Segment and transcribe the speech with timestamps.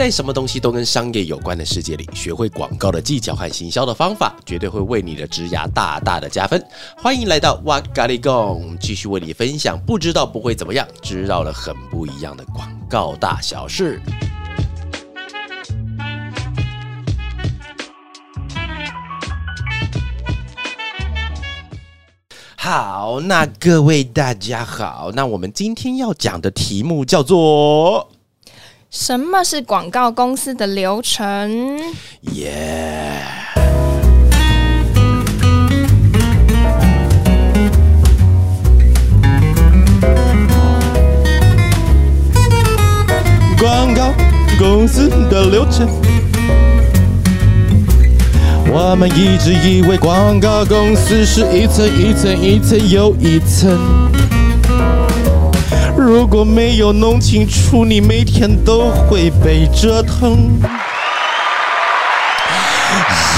[0.00, 6.58] 在什么东西都跟商业有关的世界里，学会广告的技巧和行销的方法，绝对会为你的职涯大大的加分。
[6.96, 14.00] 欢迎来到哇咖喱贡，继续为你分享不知道不会怎么样，知道了很不一样的广告大小事。
[22.56, 28.10] 好，那各位大家好，那我们今天要讲的题目叫做
[28.92, 31.78] 什么是广告公司的流程？
[32.32, 33.22] 耶。
[43.60, 44.12] 广告
[44.58, 45.88] 公司的流程。
[48.72, 53.70] 我们一直以为广告公司是一层一层一层又一层，
[56.10, 60.60] 如果没有弄清楚，你每天都会被折腾。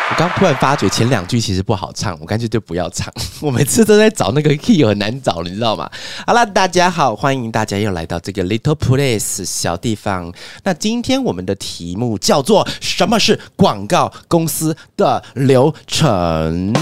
[0.09, 3.13] 我刚突然发觉前两句其实不好唱，我干脆就不要唱。
[3.43, 5.91] 我每次都在找那个 key 很难找，你知道吗？
[6.25, 10.31] 好了，大家好，欢迎大家又来到这个 little place 小地方。
[10.63, 16.73] 那今天我们的题目叫做什么是广告公司的流程？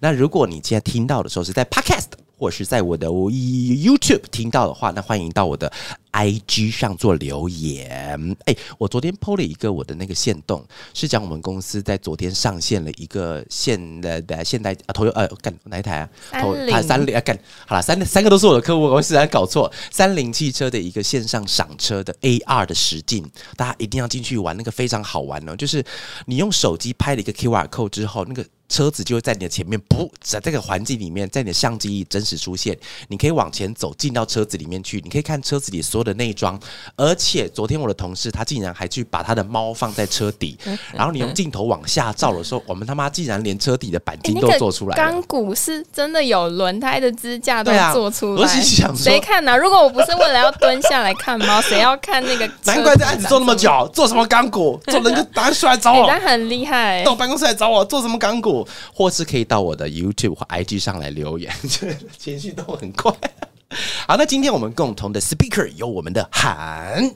[0.00, 2.23] 那如果你现在听到的时候是在 podcast。
[2.36, 5.72] 或者是在我的 YouTube 听到的话，那欢迎到我的
[6.12, 8.36] IG 上做留言。
[8.44, 16.08] 哎，我昨天 PO 了一个我的那个线动，是讲我们公司在昨天上线了一个现的的现代啊，投呃干哪一台啊？
[16.40, 19.70] 投啊三菱啊干好了，三三个都是我的客户，我实在搞错。
[19.90, 23.24] 三菱汽车的一个线上赏车的 AR 的实境，
[23.56, 25.54] 大家一定要进去玩，那个非常好玩哦。
[25.56, 25.84] 就是
[26.26, 28.44] 你用手机拍了一个 QR code 之后，那个。
[28.74, 32.76] 车子就会在你的前面，不在这个环境里面，在你的相机里真实出现。
[33.06, 36.58] 你可以往前走，进到车子里面去，你可以看车子里所有的内装。
[36.96, 40.58] 而且昨天我的同事他竟然还去把他的猫放在车底，
[40.92, 44.96] 然后你用镜头往下照的时候，我们他妈竟然连车底的钣金都做出来。
[44.96, 48.42] 钢骨是真的有轮胎的支架都做出来。
[48.42, 49.56] 我是想谁看呢？
[49.56, 52.50] 如果我不是为了要蹲下来看猫， 谁要看那个？
[52.64, 54.80] 难怪这案子做那么久，做什么钢骨？
[54.86, 57.04] 做人就打出来找我，他很厉害。
[57.04, 58.63] 到办公室来找我做什么钢骨？
[58.92, 61.52] 或是可以到我的 YouTube 或 IG 上来留言，
[62.18, 63.12] 情绪都很快。
[64.06, 67.12] 好，那今天我们共同的 Speaker 有我们的韩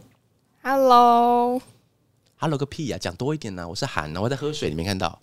[0.62, 3.68] ，Hello，Hello 个屁呀，讲多一点呢。
[3.68, 5.20] 我是韩呢，我在喝水，你没看到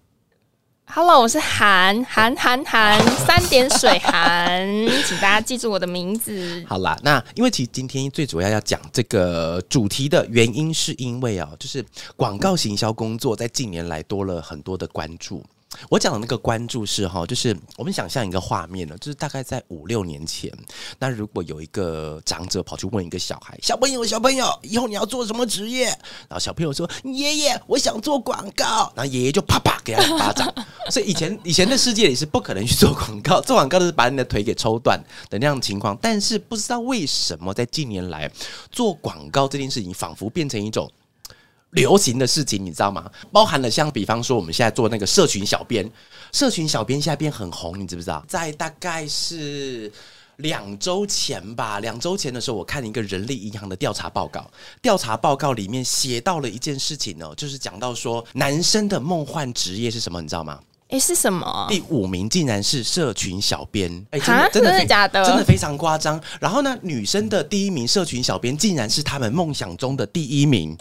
[0.85, 4.65] ？Hello，我是韩韩韩韩三点水韩，
[5.05, 6.63] 请大家记住我的名字。
[6.67, 11.83] 好啦，那因为其实今天最主要要讲这个主题的原因，是因为哦，就是
[12.15, 15.43] 广告行销工作在近年来多了很多的关注。
[15.89, 20.49] 我讲的那个关注是哈，就是我们想象一个画面呢，就是大概在五六年前，
[20.99, 25.87] 那如果有一个长者跑去问一个小孩，小朋友，小朋友，以后你要做什么职业？
[25.87, 28.91] 然后小朋友说，爷爷，我想做广告。
[28.95, 30.51] 然后爷爷就啪啪给他一巴掌。
[30.89, 34.97] 所以以前以前的世界里是不可能去做广告，做广告都是把你的腿给抽断
[35.29, 35.97] 的那样的情况。
[36.01, 38.31] 但是不知道为什么在近年来
[38.71, 40.89] 做广告这件事情，仿佛变成一种。
[41.75, 43.09] 流行的事情，你知道吗？
[43.31, 45.89] 包含了像比方说，我们现在做那个社群小编，
[46.31, 48.23] 社群小编现在变很红，你知不知道？
[48.27, 49.91] 在大概是
[50.37, 54.49] 两周前吧，两周前的时候，我看一个人力银行的调查报告，
[54.81, 60.21] 调查报告里面写到了一件事情呢，就是讲到说，男生的梦幻职业是什么？
[60.21, 60.59] 你知道吗？
[60.89, 61.65] 哎，是什么？
[61.67, 65.25] 第五名竟然是社群小编，哎，真的真的假的？
[65.25, 66.21] 真的非常夸张。
[66.39, 70.77] 然后呢，女生的第一名社群小编竟然是他们梦想中的第一名。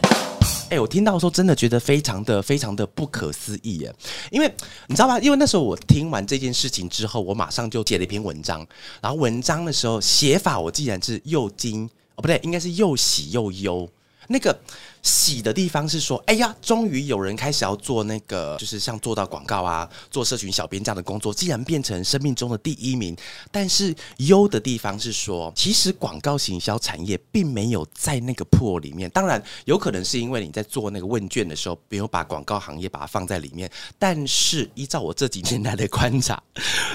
[0.69, 3.95] 哎，我听到的时候真的觉得非常的非常的不可思议耶！
[4.31, 4.51] 因为
[4.87, 5.19] 你知道吧？
[5.19, 8.65] 因为那时候我听完这件事情之后，我马上就写了一篇文章。
[9.01, 13.87] 然后文章的时候写法，我既然是又惊哦，不对，应该是又喜又忧。
[14.27, 14.57] 那个。
[15.05, 23.15] 喜的地方是说，哎呀，终于有人开始要做那个，就是像做到广告啊，做社群小编这样的工作，既然变成生命中的第一名。
[23.51, 29.07] 但是忧的地方是说，其实广告行销产业并没有在那个破里面。
[29.11, 33.69] 当然，有可能是因为你在做那个问卷的时候，没有把广告行业把它放在里面。
[33.99, 36.41] 但是依照我这几年来的观察，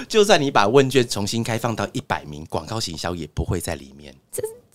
[0.09, 4.13] 就算你把问卷重新开放到一百名，广告行销也不会在里面。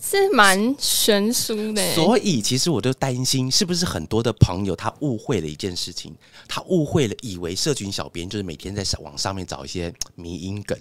[0.00, 1.94] 是蛮悬殊的。
[1.94, 3.50] 所以其实我就担心。
[3.50, 6.14] 是不是很多的朋友他误会了一件事情？
[6.46, 10.78] 他误会了，以为社群小编就是每天在网上面找一些迷因梗，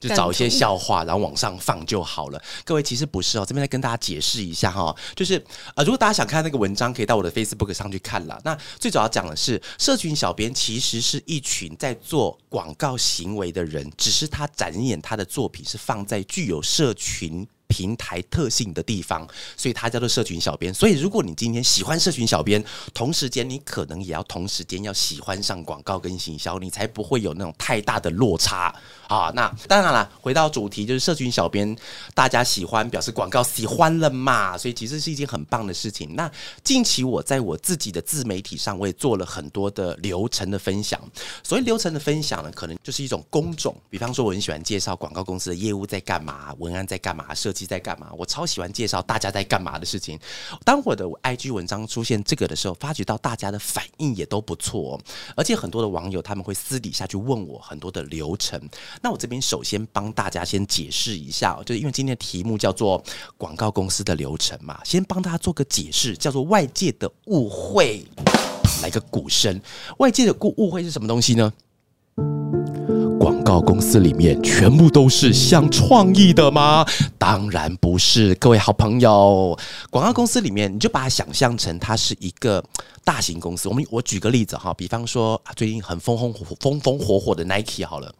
[0.00, 2.42] 就找一些笑话，然后往上放就好了。
[2.64, 5.42] 各位其实不是哦，这边再跟大家解释一下哈，就是
[5.74, 8.40] 呃，如果大家想看那个文章，可以到我的 Facebook 上去看了。
[8.44, 17.46] 那最主要讲的是，社群小编其实是一群在做广告行为的人，只是他展演他的作品是放在具有社群。
[17.68, 19.26] 平台特性的地方，
[19.56, 20.72] 所以它叫做社群小编。
[20.72, 22.64] 所以如果你今天喜欢社群小编，
[22.94, 28.74] 同时间你可能也要同时间要喜欢上广告跟行销，你才不会有那种太大的落差
[29.08, 29.30] 啊。
[29.34, 31.76] 那当然了，回到主题，就是社群小编，
[32.14, 36.14] 大家喜欢表示广告喜欢了嘛，所以其实是一件很棒的事情。
[36.14, 36.30] 那
[36.62, 41.00] 近期我在我自己的自媒体上，我也做了很多的流程的分享。
[41.42, 48.10] 所以流程的分享呢，可能就是一种工种，比方说我很喜欢介绍广告公司的业务在干嘛，文案在干嘛，设在干嘛。
[48.18, 50.18] 我超喜欢介绍大家在干嘛的事情。
[50.64, 55.00] 当我的 IG 文章出现这个的时候，发觉到大家的反应也都不错，
[55.36, 58.60] 而且很多的网友他们会私底下去问我很多的流程。
[59.00, 63.00] 那我这边首先帮大家先解释一下，就是因为今天的题目叫做
[63.38, 68.04] 广告公司的流程嘛，先帮大家做个解释，叫做外界的误会。
[68.82, 69.58] 来个鼓声，
[69.98, 71.50] 外界的误误会是什么东西呢？
[73.46, 76.84] 广告公司里面全部都是想创意的吗？
[77.16, 79.56] 当然不是，各位好朋友，
[79.88, 82.60] 广告公司里面你就把它想象成它是一个
[83.04, 83.68] 大型公司。
[83.68, 88.12] 我们我举个例子哈，比方说最近很风风火风风火火的 Nike 好了，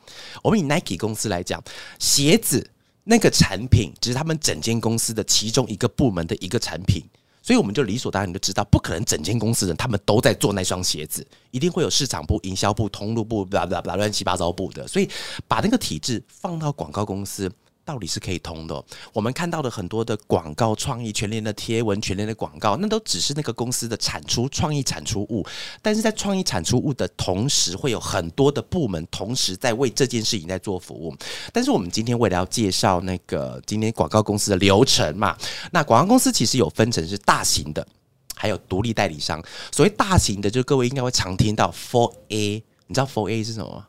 [0.44, 1.61] 我们以 Nike 公司来讲，
[1.99, 2.70] 鞋子
[3.02, 7.02] 那个产品只是他们整间公司的其中一个部门的一个产品。
[7.46, 14.88] 所以我们就理所当然就知道，不可能整间公司人他们都在做那双鞋子，一定会有市场部、营销部、通路部，巴拉巴拉乱七八糟部的。
[14.88, 15.08] 所以
[15.46, 17.48] 把那个体制放到广告公司。
[17.86, 18.84] 道理是可以通的。
[19.12, 25.46] 我们看到的很多的广告创意、全联的贴文、全联的广告，那都只是那个公司的产出创意产出物。
[25.80, 31.16] 但是在创意产出物的同时，会有很多的部门同时在为这件事情在做服务。
[31.52, 35.36] 但是我们今天为了要介绍那个今天广告公司的流程嘛，
[35.70, 37.86] 那广告公司其实有分成是大型的，
[38.34, 39.40] 还有独立代理商。
[39.70, 43.86] 所谓大型的，就各位应该会常听到 Four A，你知道 Four A 是什么吗？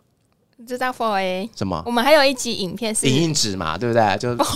[0.68, 1.81] 知道 Four A 什么？
[1.86, 4.18] 我们还有一集影片是影印纸嘛，对不对？
[4.18, 4.50] 就不是，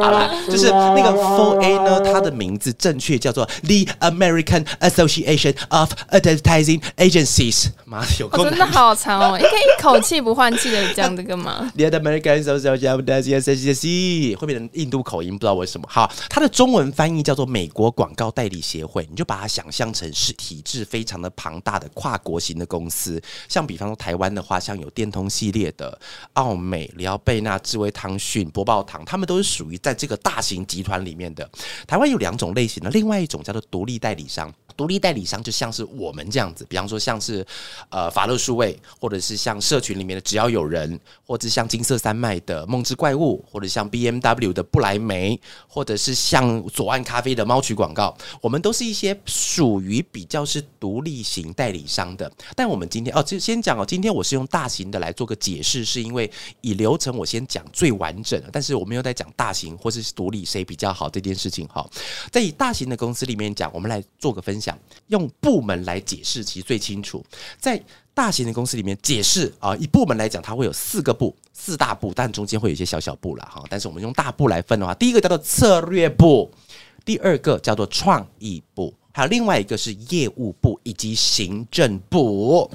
[0.00, 7.66] 好了，就是那个 Four A 呢，它的名字正确叫做 The American Association of Advertising Agencies。
[7.92, 9.36] 妈，有够真的好长哦！
[9.38, 12.42] 你可以一口气不换气的讲这个吗 American
[14.36, 15.86] 会变成印度口音，不知道为什么。
[15.88, 23.92] 好，它的中文翻译叫做美国广告代理协会，你就把它想象成是体制非常的庞大的跨国型的公司，像比方说。
[24.02, 25.96] 台湾的话，像有电通系列的
[26.32, 31.48] 奥美、里奥贝纳、智威汤讯、博报堂，他们都是属于在这个大型集团里面的。
[31.86, 34.52] 台湾有两种类型的，另外一种叫做独立代理商。
[34.74, 37.46] 独立代理商就像是我们这样子，比方说像是
[37.90, 45.38] 呃法乐数位，或者是像社群里面的只要有人，或者像金色山脉的梦之怪物，或者像 B M W 的不来梅，
[45.68, 52.32] 或者是像左岸咖啡的猫曲广告，我们都是一些属于比较是独立型代理商的。
[52.56, 56.30] 但我们今天哦，就先讲哦，今天我是用大型的来做个解释，是因为
[56.62, 61.86] 以流程我先讲最完整，但是我们又在讲大型或是独立谁比较好这件事情哈。
[62.30, 64.62] 在以大型的公司里面讲，我们来做个分。
[64.62, 67.20] 享用部门来解释，其实最清楚。
[67.58, 67.84] 在在
[68.14, 73.62] 大型的公司里面解释啊，以部门来讲，它会有四个部，四大部，但中间会有一些小小部了哈。
[73.70, 76.50] 但是我们用大部来分的话，第一个叫做策略部，
[77.04, 82.70] 第二个叫做创意部，还有另外一个是业务部以及行政部。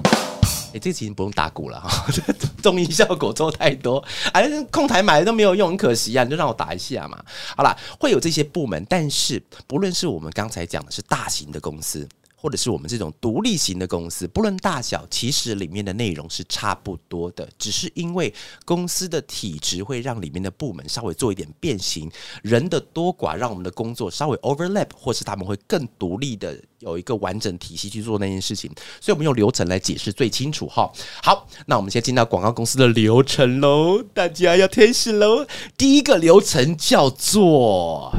[0.74, 2.06] 哎，这其实不用打鼓了哈，
[2.62, 6.24] 综艺效果做太多，哎，空台买的都没有用，很可惜啊！
[6.24, 7.22] 你就让我打一下嘛。
[7.56, 12.06] 好了，会有这些部门，但是不论是我们刚才讲的是大型的公司。
[12.40, 18.32] 或者是我们这种独立型的公司，不论大小，其实里面的内容是差不多的，只是因为
[18.64, 22.08] 公司的体制会让里面的部门稍微做一点变形，
[22.42, 30.88] 人的多寡让我们的工作稍微 overlap，或是他们会更独立的有一个完整体系去做那件事情，所以我们用流程来解释最清楚哈。
[31.20, 35.44] 好，那我们先进到广告公司的流程喽，大家要开始喽。
[35.76, 38.12] 第一个流程叫做。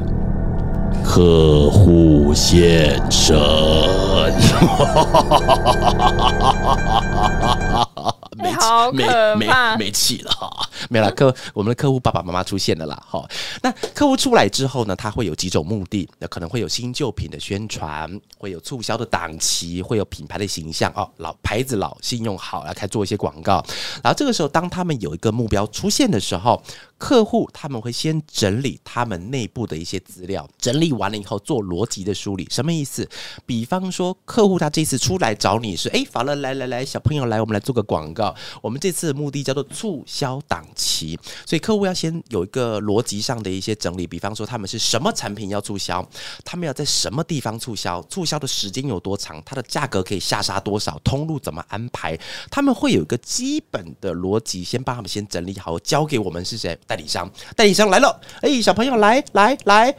[1.11, 3.35] 客户先生，
[8.37, 8.51] 没
[8.93, 13.27] 没没没气了哈，没了客我们的客户爸爸妈妈出现了啦哈。
[13.61, 23.63] 那客户出来之后呢，他会有几种目的，那可能会有新旧品的宣传，会有促销的档期，会有品牌的形象哦，老牌子老信用好来开做一些广告。
[24.03, 26.61] 然后这个时候，当他们有一个目标出现的时候。
[26.99, 32.45] 客户他们会先整理他们内部的一些资料，整理完了以后做逻辑的梳理。
[32.51, 33.07] 什么意思？
[33.45, 38.35] 比方说，客户他这次出来找你是，哎，法乐来来来，小朋友来，我们来做个广告。
[38.61, 44.05] 我们这次的目的叫做促销档期，所以客户要先有一个逻辑上的一些整理。
[44.05, 46.07] 比方说，他们是什么产品要促销，
[46.45, 52.15] 他们要在什么地方促销，促销的时间有多长，它的价格可以下杀多少，通路怎么安排，
[52.51, 56.77] 他们会有一个基本的逻辑，先帮他们先整理好，交给我们是谁？
[56.85, 59.57] 代理商，代理商来了，哎，小朋友来来。
[59.65, 59.95] 来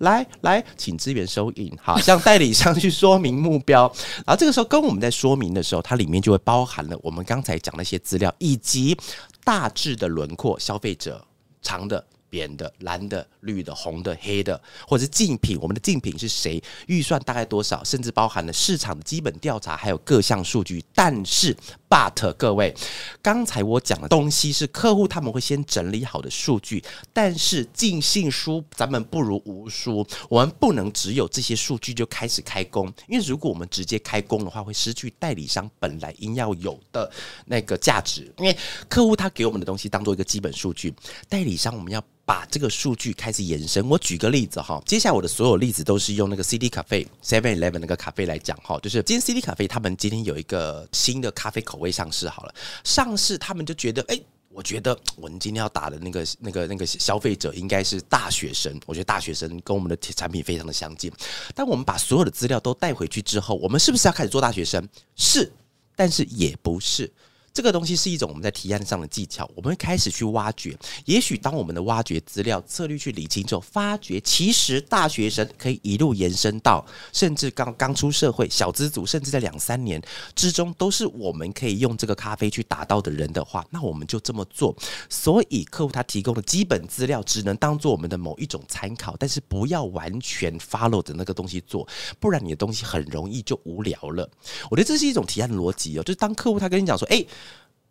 [0.00, 3.82] 来来，请资源收银，好，向代理商去说明目标。
[4.26, 8.96] 然后这个时候跟我们在说明的时候，它里面就会包含了我们刚才讲那些资料，以及
[9.44, 11.24] 大致的轮廓，消费者
[11.62, 12.04] 长的。
[12.30, 16.62] 扁的、蓝的、绿的、红的、黑的，或者是竞品，我们的竞品是谁？
[16.86, 17.84] 预算大概多少？
[17.84, 20.82] 甚至包含了市场的基本调查，还有各项数据。
[20.94, 21.54] 但是
[21.88, 22.74] ，but 各位，
[23.20, 26.82] 刚才我讲的东西是客户他们会先整理好的数据，
[27.12, 37.10] 但是尽信书咱们不如无书，我们不能只有这些数据就开始开工，因为如果我们直接开工的话，会失去代理商本来应要有的
[37.46, 38.32] 那个价值。
[38.38, 38.56] 因为
[38.88, 40.94] 客户他给我们的东西当做一个基本数据，
[41.28, 42.00] 代理商我们要。
[42.30, 43.84] 把这个数据开始延伸。
[43.88, 54.16] 我举个例子哈，接下来我的所有例子都是用那个 CD 咖啡 Seven Eleven 那个咖啡来讲哈，就是今天 CD 咖啡他们今天有一个新的咖啡口味上市好了，上市他们就觉得，哎，
[54.50, 61.10] 我觉得我们今天要打的那个那个那个消费者应该是大学生，我觉得大学生跟我们的产品非常的相近。
[61.52, 64.88] 当我们把所有的资料都带回去之后，我们是不是要开始做大学生？
[65.16, 65.50] 是，
[65.96, 67.12] 但是也不是。
[67.60, 70.74] 这个东西是一种我们在提案上的技巧，我们会开始去挖掘。
[71.04, 80.00] 也许当我们的挖掘资料策略去理清之后，发觉其实大学生可以一路延伸到甚至刚刚出社会小资族，甚至在两三年
[80.34, 84.74] 之中都是我们可以用这个咖啡去达到的人的话，那我们就这么做。
[85.10, 91.86] 所以客户他提供的基本资料只能当做我们的某一种参考，但是不要完全 follow 的那个东西做，
[92.18, 94.26] 不然你的东西很容易就无聊了。
[94.70, 97.22] 我觉得这是一种提案逻辑哦，就是当客户他跟你讲说，哎。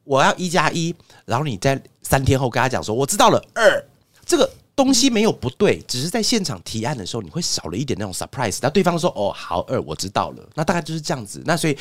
[0.09, 3.85] 我要一加一，然后你在三天后跟他讲说我知道了二，
[4.25, 8.57] 这个东西没有不对，只是在现场提案的时候你会少了一点那种 surprise。
[8.59, 11.43] 那对方说哦好二我知道了，那大概就是这样子。
[11.45, 11.77] 那所以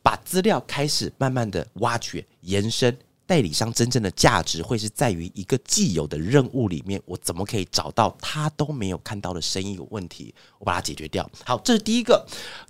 [0.00, 2.96] 把资料开始慢慢的挖掘延伸。
[3.26, 11.28] 代理商真正的价值会是在于一个既有的任务里面，我怎么可以找到他都没有看到的生意有问题，我把它解决掉。
[11.44, 12.26] 好，这是第一个，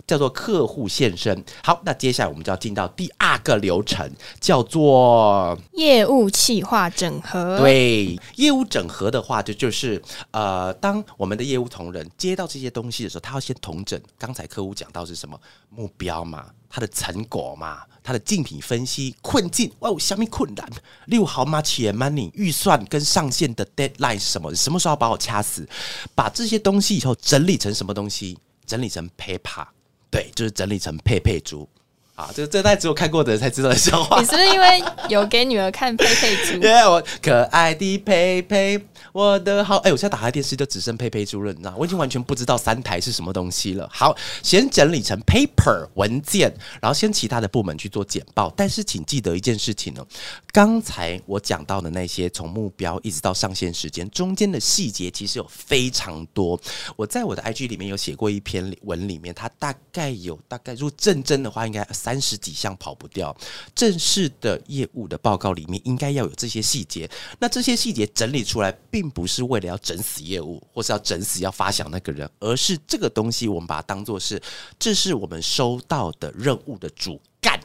[0.07, 1.43] 叫做客户现身。
[1.63, 7.57] 好，那接下来我们就要进到第二个流程，叫做业务企划整合。
[7.59, 13.99] 对，业务整合的话，就就是呃，当我们的业务同仁接到这些东西的时候，他要先统整。
[14.17, 16.45] 刚才客户讲到是什么目标嘛？
[16.69, 20.69] 他的成果嘛，他的竞品分析困境，哇，下面困困难。
[21.05, 24.53] 六毫 much money 预算跟上线的 deadline 是什么？
[24.53, 25.67] 什么时候把我掐死？
[26.13, 28.37] 把这些东西以后整理成什么东西？
[28.65, 29.65] 整理成 paper，
[30.09, 31.67] 对，就是整理成配配猪。
[32.15, 34.19] 啊，这这代只有看过的人才知道的笑话。
[34.19, 36.53] 你是不是因为有给女儿看佩佩猪？
[36.61, 38.79] 因为我可爱的佩佩，
[39.11, 41.73] 我的好哎，我现在打开电视就只剩佩佩猪了，你知道？
[41.75, 43.89] 我已经完全不知道三台是什么东西了。
[43.91, 48.53] 好，先整理成 paper 文件，然后先其他的部门去做简报。
[48.55, 50.05] 但是请记得一件事情哦，
[50.51, 56.61] 刚才我讲到的那些从目标一直到上线时间中间的细节，其实有非常多。
[56.95, 61.83] 我在我的 IG 里面有写过一篇文，里面它大概有大概如果正真的话，应该。
[62.03, 63.33] 三十几项跑不掉，
[63.73, 67.09] 正式的业务的报告里面应该要有这些细节。
[67.39, 74.41] 那这些细节整理出来，并不是为了要整死业务，或是要整死要发想那个人，而是这个东西我们把它当做是，
[74.77, 77.57] 这是我们收到的任务的主干，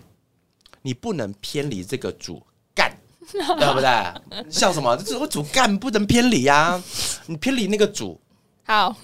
[0.83, 2.41] 你不能偏离这个主
[2.77, 2.97] 干，
[3.33, 4.51] 对不对？
[4.53, 4.97] 笑什么？
[4.99, 6.81] 这我主干不能偏离啊！
[7.27, 8.21] 你偏离那个主。
[8.69, 8.95] 好，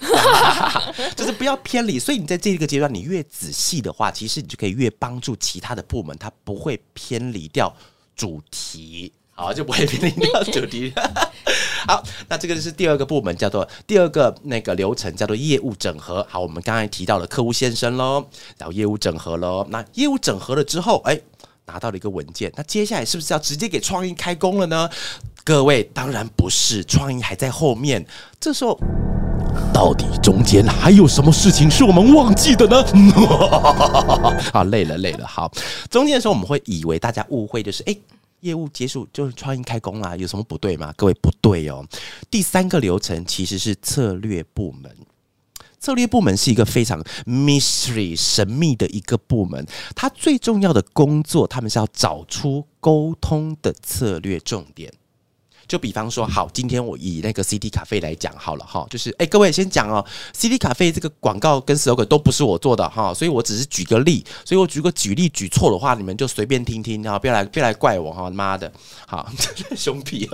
[1.17, 1.97] 就是不要偏离。
[1.97, 7.75] 所以你在这一个阶段，你越仔细的话，其实你就可以越帮助其他的部门，它不会偏离掉
[8.15, 10.93] 主题，好，就不会偏离掉主题。
[11.89, 16.23] 好，那这个是第二个部门，叫做第二个那个流程，叫做业务整合。
[16.29, 18.23] 好，我们刚才提到了客户先生喽，
[18.59, 19.65] 然后业务整合喽。
[19.71, 21.19] 那业务整合了之后，哎，
[21.65, 24.87] 拿到了一个文件，那接下来是不是要直接给创意开工了呢？
[25.43, 28.05] 各位，当然不是，创意还在后面。
[28.39, 28.79] 这时候。
[29.73, 32.81] 到底中间还有什么事情是我们忘记的呢？
[34.53, 35.27] 啊，累了累了。
[35.27, 35.51] 好，
[35.89, 37.95] 中间的时候我们会以为大家误会，就是哎，
[38.39, 40.93] 业务结束就是创意开工啦，有什么不对吗？
[40.95, 41.85] 各位不对哦。
[42.31, 44.89] 第三个流程其实是策略部门，
[45.79, 54.93] 策略部门是一个非常 mystery 神秘的一个部门，它最重要的工作，他们是要找出沟通的策略重点。
[55.67, 68.71] 就比方说，好，今天我以那个 CD 咖啡来讲好了哈，就是哎，各位先讲哦，CD 咖啡这个广告跟 slogan 都不是我做的哈，所以我只是举个例，所以我举个举例举错的话，你们就随便听听哈，不要来不要来怪我哈，妈的，
[69.07, 69.29] 好，
[69.75, 70.29] 凶屁。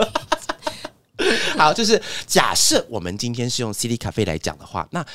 [1.57, 5.05] 好，就是假设我们今天是用 CD 咖啡来讲的话，那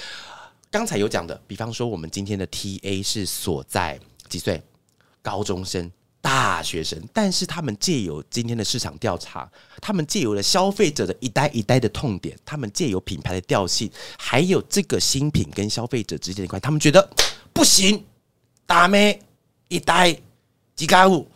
[0.71, 4.63] 刚才有讲的，比方说我们今天的 TA 是所在几岁？
[5.23, 5.91] 高中生、
[6.27, 9.49] 大学生，但是他们借由今天的市场调查，
[9.81, 17.09] 他们借由了消费者的一代一代的痛点，他们借由品牌的调性，还有这个新品跟消费者之间的关，他们觉得
[17.53, 18.05] 不行，
[18.67, 19.23] 大妹
[19.69, 20.13] 一代
[20.75, 21.29] 几加五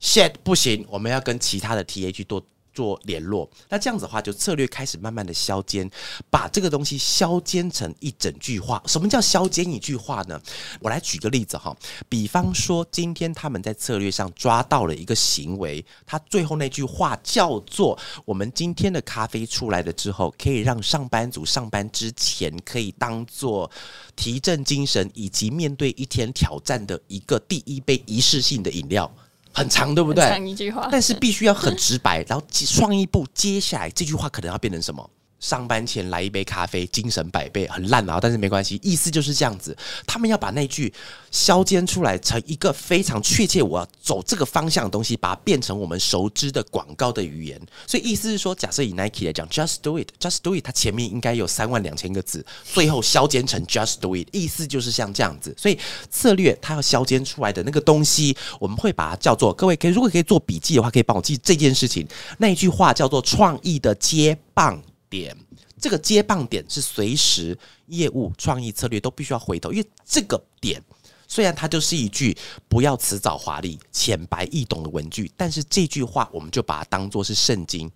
[0.00, 2.40] ，shit 不行，我们要跟其他的 TA 去做。
[2.78, 5.90] 做联络，那这样子的话，就策略开始慢慢的消尖，
[6.30, 8.80] 把这个东西消尖成一整句话。
[8.86, 10.40] 什么叫消尖一句话呢？
[10.78, 11.76] 我来举个例子哈，
[12.08, 23.68] 比方说今天他们在策略上抓到了一个行为，他最后那句话叫做：我们今天的咖啡出来了之后，可以让上班族上班之前可以当做
[24.14, 29.12] 提振精神以及面对一天挑战的一个第一杯仪式性的饮料。
[29.58, 30.24] 很长，对不对？
[30.28, 32.22] 长一句话，但是必须要很直白。
[32.28, 35.10] 然后创意部接下来这句话可能要变成什么？
[35.40, 39.76] 上班前来一杯咖啡，精神百倍，很烂啊，但是没关系，意思就是这样子。
[40.06, 40.92] 他们要把那句
[41.30, 47.60] 削尖出来，成一个非常确切，我要走这个方向的东西，把它变成我们熟知的广告的语言。
[47.86, 55.54] 所以意思是说，假设以 Nike 来讲，Just Do It，Just Do It，它前面应该有三万两千个字，最后削尖成 Just Do It，意思就是像这样子。
[55.56, 55.78] 所以
[56.10, 62.06] 策略它要削尖出来的那个东西，我们会把它叫做各位可以如果可以做笔记的话，可以帮我记这件事情。
[62.38, 64.82] 那一句话叫做创意的接棒。
[65.08, 65.36] 点
[65.80, 70.82] 这个接棒点是随时业务创意策略都必须要回头，因为这个点
[71.26, 72.36] 虽然它就是一句
[72.68, 77.90] 不要辞藻华丽、浅白易懂的文句，但是这句话我们就把它当做是圣经。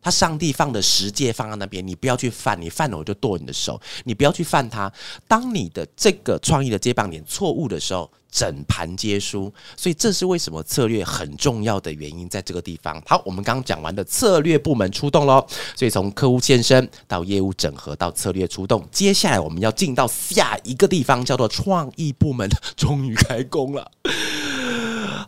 [0.00, 4.92] 他上帝放的十诫放在那边，你不要去犯，你犯了我就剁你的手，你不要去犯他。
[5.26, 9.52] 当你的这个创意的接棒点错误的时候，整盘皆输。
[9.76, 13.02] 所以这是为什么策略很重要的原因，在这个地方。
[13.06, 15.44] 好，我们刚刚讲完的策略部门出动喽。
[15.74, 23.90] 所以从客户现身到业务整合到策略出动，接下来我们要进到下一个地方，叫做创意部门，终于开工了。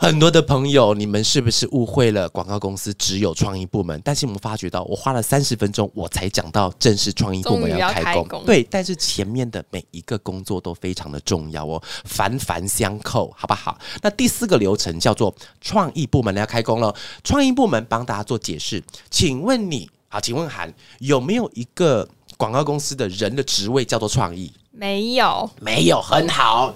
[0.01, 2.27] 很多的朋友，你们是不是误会了？
[2.31, 8.43] 广告公司只有创意部门，但是我们发觉到，我花了三十分钟，我才讲到正式创意部门要开工。
[8.47, 11.83] 对，但是前面的每一个工作都非常的重要哦，
[12.17, 13.79] 环环相扣，好不好？
[14.01, 16.95] 那第四个流程叫做创意部门要开工了。
[17.23, 22.09] 创意部门帮大家做解释，请问你，好，请问韩有没有一个
[22.39, 24.51] 广告公司的人的职位叫做创意？
[24.71, 26.75] 没有，没有，很好。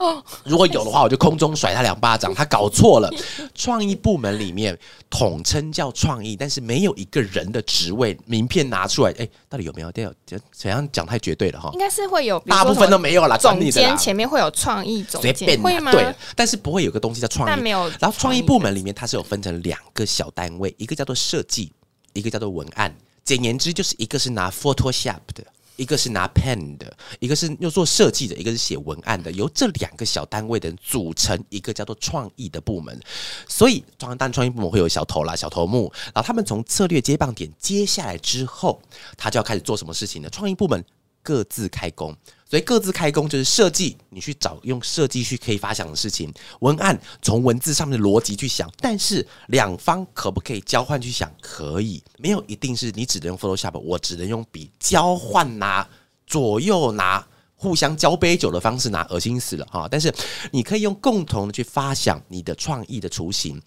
[0.00, 2.34] 哦， 如果有的话，我就空中甩他两巴掌。
[2.34, 3.10] 他搞错了，
[3.54, 4.76] 创意部门里面
[5.10, 9.14] 统称叫创意，但是没有一个人的职位名片拿出来。
[9.18, 9.92] 哎，到底有没有？
[9.92, 10.10] 这
[10.52, 11.70] 怎样讲太绝对了哈？
[11.74, 13.36] 应该是会有，大部分都没有啦。
[13.36, 15.92] 总监前面会有创意总监，会吗？
[15.92, 17.86] 对，但是不会有个东西叫创意，但没有。
[18.00, 21.70] 然后创意部门里面它是有分成两个小单位，一个叫做设计，
[22.14, 22.94] 一个叫做文案。
[23.22, 25.44] 简言之，就是一个是拿 Photoshop 的。
[25.80, 33.00] 一个是拿 pen 的，一个是又做设计的，一个是写文案的，由这两个小单位的人组成一个叫做创意的部门。
[33.48, 38.82] 所以，当然创意部门会有小头啦、小头目，然后他们从策略接棒点接下来之后，
[39.16, 40.28] 他就要开始做什么事情呢？
[40.28, 40.84] 创意部门
[41.22, 42.14] 各自开工。
[42.50, 48.68] 所以各自开工就是设计，你去找用设计去可以发想的事情；文案从文字上面的逻辑去想。
[48.80, 51.32] 但是两方可不可以交换去想？
[51.40, 55.88] 可以，没有一定是你只能用 Photoshop，我只能用笔交换拿，
[56.26, 59.86] 左右拿，互相交杯酒的方式拿，恶心死了哈！
[59.88, 60.12] 但是
[60.50, 63.62] 你可以用共同的去发想你的创意的雏形。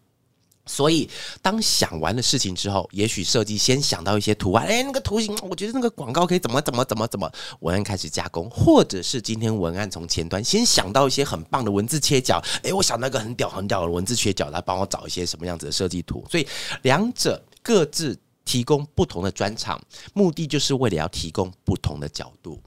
[0.66, 1.10] 所以，
[1.42, 16.26] 当想完了事情之后，也许设计先想到一些图案，哎，那个图形，我觉得那个广告可以怎么怎么怎么怎么，文案开始加工，或者是今天文案从前端先想到一些很棒的文字切角，哎，我想那个很屌很屌的文字切角，来帮我找一些什么样子的设计图。
[16.32, 16.48] 所以，
[16.84, 19.82] 两者各自提供不同的专场，
[20.14, 22.58] 目的就是为了要提供不同的角度。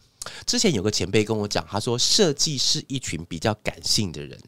[0.45, 4.39] 之前有个前辈跟我讲，他说设计是一群比较感性的人，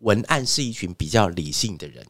[0.00, 2.04] 文案是一群比较理性的人。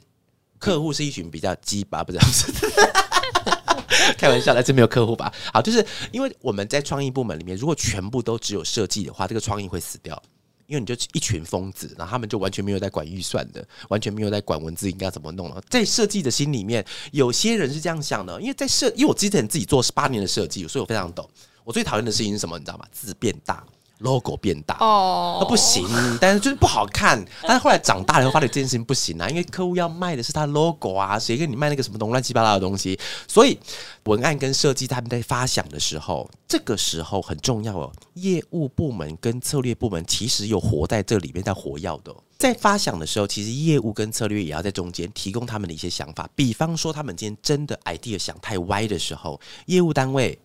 [0.58, 2.52] 客户是一群比较鸡巴，不知道是
[4.16, 5.32] 开玩笑，来这没有客户吧？
[5.52, 10.20] 好，就是因为我们在创意部门里面，如果全部都只有设计的话，这个创意会死掉，
[10.66, 15.62] 因为你就一群疯子，然后他们就完全没有在管预算的，完全没有在管文字应该怎么弄了。
[15.68, 21.28] 在设计的心里面，有些人是这样想的，因为在设，因为我之前自己做十八年的设计，所以我非常懂。
[21.64, 22.58] 我最讨厌的事情是什么？
[22.58, 22.86] 你知道吗？
[22.90, 23.62] 字变大。
[23.98, 24.76] Logo 变大。
[24.80, 25.86] 哦那不行，
[26.20, 27.24] 但是就是不好看。
[27.42, 32.98] 但是后来长大了以后，发现这件事情不行啊，因为客户要卖的是他 logo 啊，谁跟你卖那个什么东乱七八糟的东西？
[33.26, 33.58] 所以
[34.04, 37.92] 文案跟设计他们在发想的时候，这个时候很重要哦。
[38.14, 46.28] 业务部门跟策略部门其实有活在这里面在活跃的哦、在发想的时候，其实业务跟策略也要在中间提供他们的一些想法。
[46.34, 50.38] 比方说，他们今天真的 idea 想太歪的时候，业务单位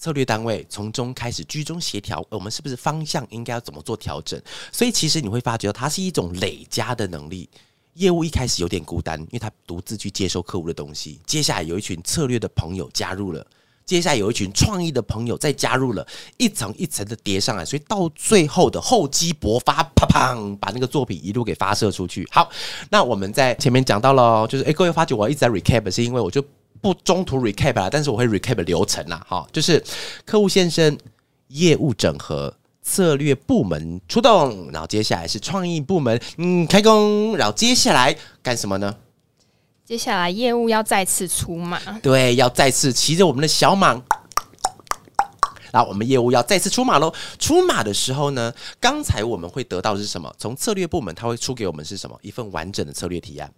[0.00, 4.40] 策略单位从中开始居中协调，我们是不是方向应该要怎么做调整？
[4.72, 7.46] 所以其实你会发觉，它是一种累加的能力。
[7.94, 11.20] 业务一开始有点孤单，因为他独自去接收客户的东西。
[11.26, 13.44] 接下来有一群策略的朋友加入了，
[13.84, 16.06] 接下来有一群创意的朋友再加入了，
[16.38, 22.26] 一层一层的叠上来，所以到最后的厚积薄发，啪砰，把那个作品一路给发射出去。
[22.30, 22.48] 好，
[22.90, 26.42] 那我们在前面讲到了，就是诶，各位发觉我一直在 recap，是因为我就
[26.80, 29.82] 不中途 recap 啦，但是我会 recap 流程啦，哈，就是
[30.24, 30.98] 客户先生、
[31.48, 32.54] 业务整合。
[32.82, 38.96] 策略部门出动，然后接下来是创意部门，嗯，开工，然后接下来干什么呢？
[39.84, 44.02] 接下来业务要再次出马，对，要再次骑着我们的小马。
[45.70, 47.12] 然后我们业务要再次出马喽！
[47.38, 50.34] 出马的时候呢，刚才我们会得到的是什么？
[50.36, 52.18] 从策略部门，他会出给我们是什么？
[52.22, 53.52] 一份完整的策略提案。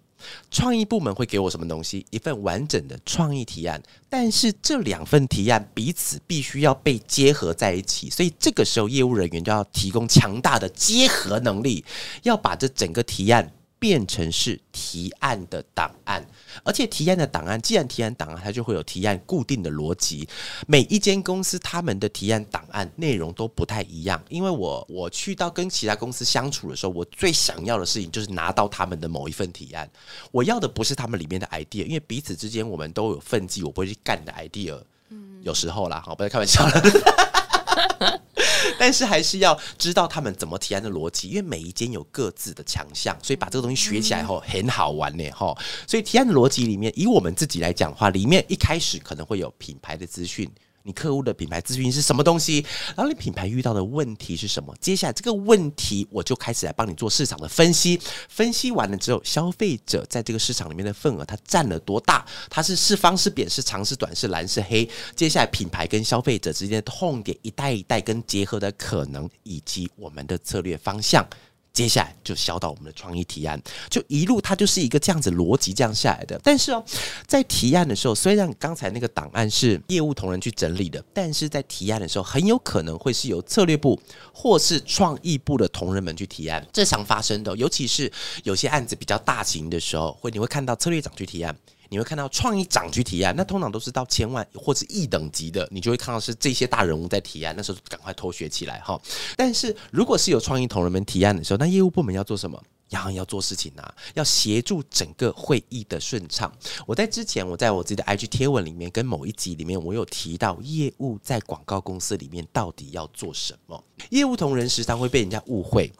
[0.51, 2.05] 创意部门会给我什么东西？
[2.09, 3.81] 一份完整的创意提案。
[4.09, 11.83] 但是这两份提案彼此必须要被结合在一起，所以这个时候业务人员就要提供强大的结合能力，
[12.21, 13.51] 要把这整个提案。
[13.83, 16.25] 变成是提案的档案，
[16.63, 20.25] 而且提案的档案，既然提案档案，它就会有提案固定的逻辑。
[20.65, 29.89] 每一间公司他们的提案档案内容都不太一样，因为我我去到跟其他公司相处的时候，我最想要的事情就是拿到他们的某一份提案。
[30.31, 34.81] 我要的不是他们里面的 idea，因为彼此之间我们都有分际，我不会去干的 idea。
[35.09, 37.32] 嗯有时候啦，好，不要开玩笑了。
[38.79, 45.55] 但是还是要知道他们怎么提案的逻辑，因为每一间有各自的强项，所以把这个东西学起来后很好玩呢哈。
[45.87, 50.49] 所以提案的逻辑里面，以我们自己来讲的话，里面一开始可能会有品牌的资讯。
[50.83, 52.65] 你客户的品牌资讯是什么东西？
[52.95, 54.75] 然后你品牌遇到的问题是什么？
[54.81, 57.99] 接下来这个问题，我就开始来帮你做市场的分析。
[58.27, 62.25] 分析完了之后，消费者在这个市场里面的份额，它占了多大？
[62.49, 64.87] 它是是方是扁是长是短是蓝是黑？
[65.15, 71.25] 接下来品牌跟消费者之间的痛点，一代一代跟结合的可能，以及我们的策略方向。
[71.73, 73.59] 接下来就销到我们的创意提案，
[73.89, 76.39] 就一路它就是一个这样子逻辑这样下来的。
[76.43, 76.85] 但是哦，
[77.25, 83.99] 在提案的时候，虽然刚才那个档案是业务同仁去整理的，但是在提案的时候，很有可能会是由策略部
[84.31, 87.57] 或是创意部的同仁们去提案，这常发生的。
[87.57, 88.11] 尤其是
[88.43, 91.57] 有些案子比较大型的时候，会你会看到策略长去提案。
[91.93, 98.99] 你会看到创意长去提案，那通常都是到千万或者亿等级的，你就会看到是这些大人物在提案，那时候赶快偷学起来哈。
[99.37, 102.59] 但是如果是有创意同仁们提案的时候，那业务部门要做什么？
[102.89, 106.51] 然后要做事情啊，要协助整个会议的顺畅。
[106.87, 113.83] 我在之前，我在我自己的 IG 贴文里面，跟某一集里面，我有提到业务在广告公司里面到底要做什么。
[114.09, 115.93] 业务同仁时常会被人家误会，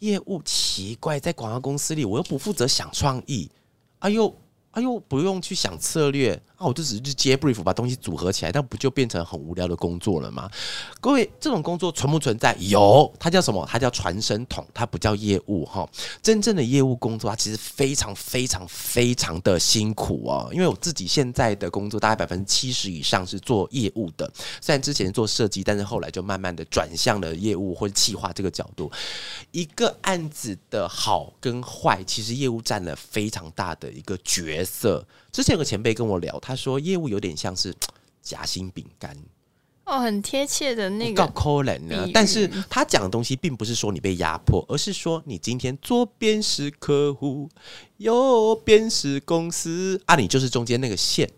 [0.00, 3.48] 业务奇怪，在广告公司里，我又不负责想创意，
[4.00, 4.36] 哎呦。
[4.76, 10.50] 哎呦，不用去想策略啊，我就只是去接 brief，把东西组合起来，那不就变成很无聊的工作了吗？
[11.00, 12.54] 各位，这种工作存不存在？
[12.60, 13.66] 有，它叫什么？
[13.66, 15.88] 它叫传声筒，它不叫业务哈。
[16.22, 20.50] 真正的业务工作，它其实非常非常非常的辛苦哦。
[20.52, 28.92] 因为我自己现在的工作，大概百分之七十以上是做业务的，虽然之前做设计，但是后来就慢慢的转向了业务或者企划这个角度。
[29.52, 35.06] 一个案子的好跟坏，其实业务占了非常大的一个角色。
[35.32, 37.72] 之前有个前辈跟我聊，他说业务有点像是
[38.20, 39.16] 夹心饼干。
[39.84, 47.48] 哦，很贴切的那个，抠人呢，但是他讲的东西并不是说你被压迫，而是说你今天左边是客户，
[47.98, 51.30] 右边是公司啊，你就是中间那个线。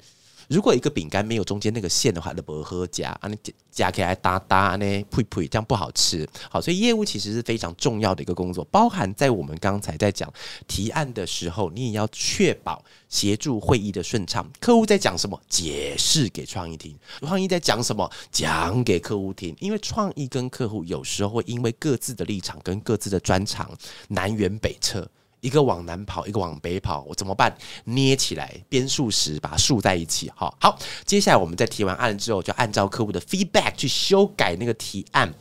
[0.48, 3.36] 如果一个饼干没有中间那个线的话，那不合夹啊，你
[3.70, 6.28] 夹起来哒哒呢，呸呸，这样不好吃。
[6.50, 10.32] 好，所以业务其实是非常重要的一个工作，包含在我们刚才在讲
[10.66, 14.50] 提案的时候，你也要确保协助会议的顺畅。
[14.58, 19.54] 客户在讲什么，解释给创意听；创意在讲什么，讲给客户听。
[19.60, 23.70] 因为创意跟客户有时候会因为各自的立场跟各自的专长
[24.08, 25.08] 南辕北辙。
[25.40, 27.54] 一个往南跑，一个往北跑，我怎么办？
[27.84, 30.30] 捏起来，编数时，把它竖在一起。
[30.34, 35.32] 哈，好，接下来我们在提完案之后，就按照客户的 feedback 去修改那个提案。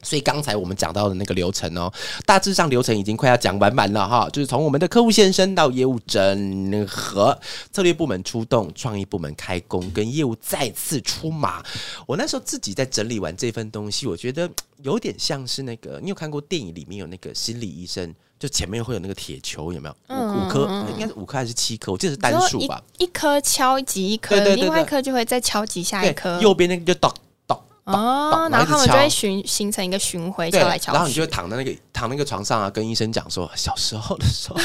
[0.00, 1.92] 所以刚才我们讲到的那个流程哦，
[2.24, 7.36] 大致上流程已经快要讲完完了哈，就是从我们的客户现身到业务整合、
[7.72, 11.64] 策略部门出动、创意部门开工，跟业务再次出马。
[12.06, 14.48] 我那时候自己在整理完这份东西，我觉得
[14.82, 20.16] 有点像是那个，你有看过电影里面有那个心理医生，就前面会有那个铁球，有没有？
[20.16, 21.90] 五五颗，应该是五颗还是七颗？
[21.90, 22.80] 我记得是单数吧。
[22.98, 26.40] 一颗敲击一颗，另外一颗就会再敲击下一颗。
[26.40, 27.12] 右边那个就咚
[27.46, 27.60] 咚。
[27.84, 29.98] 哦，然后他们就会循形成一个
[30.30, 34.56] 回敲来敲然后你就会躺在那个躺那个床上啊，跟医生讲说，小时候的时候，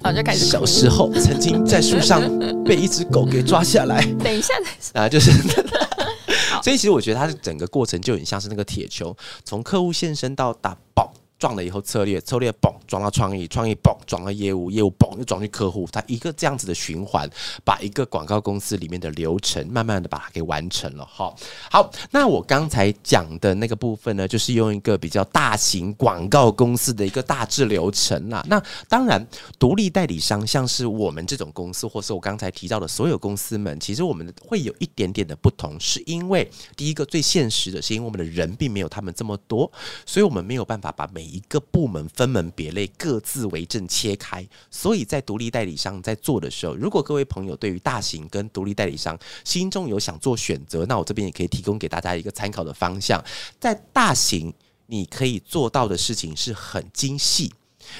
[0.00, 2.22] 然后就开始小时候曾经在树上
[2.64, 4.04] 被一只狗给抓下来。
[4.22, 4.54] 等一下，
[4.92, 5.32] 啊，就是
[6.62, 11.12] 所以其实我觉得它的整个过程就很像是那个铁球，从客户现身到打爆。
[11.38, 17.28] 撞了以后策略，策略嘣撞到创意，创意嘣撞到业务，业务嘣又撞去客户，它一个这样子的循环，
[17.64, 21.04] 把一个广告公司里面的流程慢慢的把它给完成了。
[21.04, 21.34] 哈，
[21.70, 28.44] 好，那我刚才讲的那个部分呢，就是用一个比较大型广告公司的一个大致流程啦。
[28.48, 29.24] 那当然，
[29.58, 39.70] 独立代理商像是我们这种公司，或是我刚才提到的所有公司们，其实我们会有一点点的不同，是因为第一个最现实的是，因为我们的人并没有他们这么多，
[40.06, 53.22] 所以我们没有办法把每一一个部门分门别类，各自为政切开，所以在独立代理商在做的时候，如果各位朋友对于大型跟独立代理商心中有想做选择，那我这边也可以提供给大家一个参考的方向。
[53.60, 54.52] 在大型，
[54.86, 57.52] 你可以做到的事情是很精细。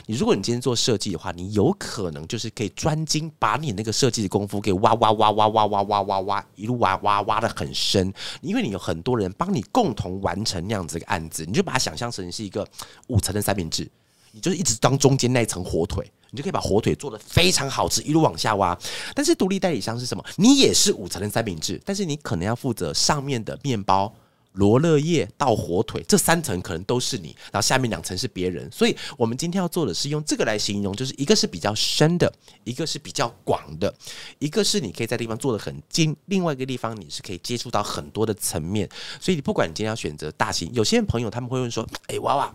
[0.07, 8.13] 你如果你今天做设计的话，你有可能就是可以专精，把你那个设计的功夫给挖挖挖挖挖挖挖挖挖，一路挖挖挖的很深。
[8.41, 12.67] 因为你有很多人帮你共同完成那样子一个案子，你就把它想象成是一个
[13.09, 13.91] 五层的三明治，
[14.33, 18.79] 你就是一直当中间那一层火腿，你就可以把火腿做的非常好吃，一路往下挖。
[19.15, 20.25] 但是独立代理商是什么？
[20.37, 24.15] 你也是五层的三明治，但是你可能要负责上面的面包。
[24.57, 32.33] 罗勒叶到火腿，这三层可能都是你，然后下面两层是别人，所以我们今天要做的是用这个来形容，就是一个是比较深的，
[32.65, 33.95] 一个是比较广的，
[34.39, 38.89] 一个是你可以在地方做的很精，另外一个地方你是可以接触到很多的层面，
[39.21, 42.55] 所以你不管你今天要选择大型，有些朋友他们会问说，哎，娃娃，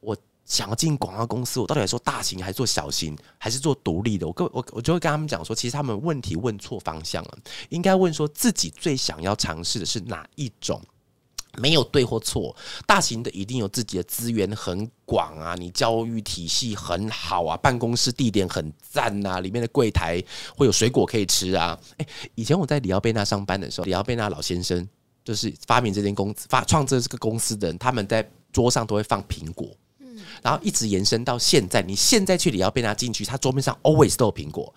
[0.00, 4.26] 我想要进广告公司，我到底来说大型还是做小型，还是做独立的？
[4.26, 7.38] 我跟我我就会跟他们讲说，其实他们问题问错方向了，
[7.70, 10.80] 应该问说自己最想要尝试的是哪一种。
[11.58, 12.54] 没有对或错，
[12.86, 20.22] 大型的一定有自己的资源很广啊，你教育体系很好啊，办公室地点很赞呐，里面的柜台
[20.56, 21.78] 会有水果可以吃啊。
[21.98, 24.88] 诶，以前我在里奥贝纳上班的时候，里奥贝纳老先生
[25.24, 29.68] 就是发明这间公司、发创这这个公司的人，他们在桌上都会放苹果，
[30.00, 34.74] 嗯，然后一直延伸到现在，你现在去里奥贝纳进去，他桌面上 always 都有苹果。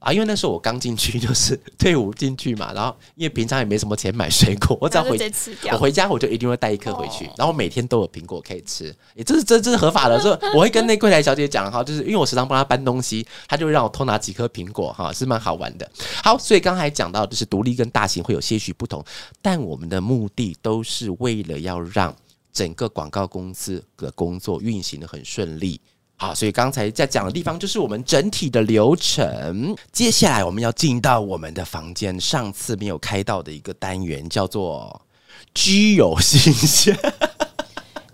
[0.00, 5.18] 啊，因为那时候我刚进去， 就是退伍进去嘛，然后因为平常也没什么钱买水果，我只要回
[5.72, 15.90] 我回家我就一定会带一颗回去，然后每天都有苹果可以吃，也这是这这是合法的，所以 我会跟那柜台小姐讲哈，就是因为我时常帮她搬东西，她就会让我偷拿几颗苹果哈，是蛮好玩的。
[16.22, 19.04] 好，所以刚才讲到就是独立跟大型会有些许不同，
[19.42, 22.14] 但我们的目的都是为了要让
[22.52, 25.80] 整个广告公司的工作运行的很顺利。
[26.20, 29.72] 好，所以刚才在讲的地方就是我们整体的流程。
[29.92, 35.00] 接下来我们要进到我们的房间，上次没有开到的一个单元，叫做
[35.54, 36.92] 居有信箱。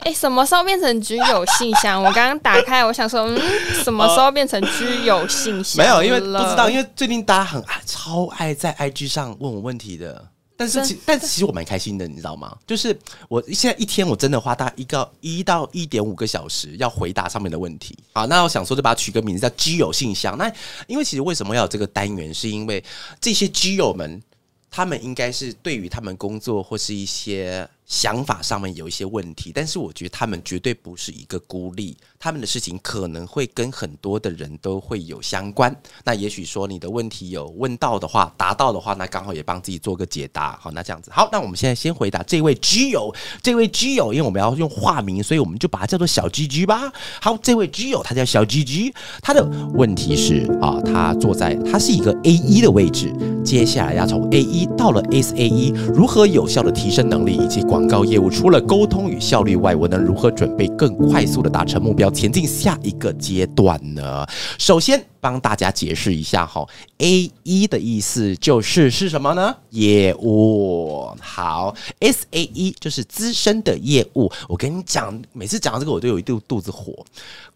[0.01, 1.99] 哎，什么时候变成居有信箱？
[1.99, 3.41] 我刚刚打开，我想说，嗯，
[3.83, 5.83] 什么时候变成居有信箱？
[5.83, 10.23] 没有，因为不知道，因为最近大家很爱，超爱在 IG 上问我问题的。
[10.57, 12.57] 但是其但是其实我蛮开心的，你知道吗？
[12.67, 12.97] 就是
[13.29, 17.99] 我现在一天我真的花大一个一到一点五个小时要回答上面的问题。
[18.13, 20.39] 好，那我想说就把它取个名字叫“基友信箱”。
[20.39, 20.53] 那
[20.87, 22.83] 因为其实为什么要有这个单元，是因为
[23.21, 24.23] 这些基友们
[24.71, 27.69] 他们应该是对于他们工作或是一些。
[27.87, 35.75] 想法上面有一些问题，但是我觉得他们绝对不是一个孤立，他们的事情可能会跟很多的人都会有相关。
[36.03, 40.59] 那也许说你的问题有问到的话，答到的话，那刚好也帮自己做个解答。
[40.63, 46.91] 好，那这样子，好，那我们现在先回答这位居友，这位居友，因为我们要用化名，所以我们就把它叫做小 G G 吧。
[47.21, 49.45] 好，这位居友他叫小 G G，他的
[49.75, 53.13] 问题是啊，他坐在他是一个 A 一的位置，
[53.45, 57.63] 接下来要从 A 一到了 S A 一，如何有效的提升能力以及。
[57.75, 64.25] 广告业务除了沟通与效率外，我能如何准备更快速的达成目标，前进下一个阶段呢？
[64.61, 66.65] 首先帮大家解释一下哈
[66.99, 69.53] ，A 一的意思就是是什么呢？
[69.71, 74.31] 业务好，S A 一就是资深的业务。
[74.49, 77.05] 我跟你讲，每次讲到这个，我都有一肚肚子火。